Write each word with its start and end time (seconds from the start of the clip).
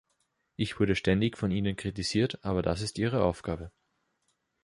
Ich 0.55 0.79
wurde 0.79 0.95
ständig 0.95 1.37
von 1.37 1.51
ihnen 1.51 1.75
kritisiert, 1.75 2.43
aber 2.43 2.63
das 2.63 2.81
ist 2.81 2.97
ihre 2.97 3.21
Aufgabe. 3.23 3.71